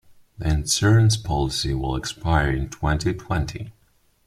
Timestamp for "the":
0.39-0.49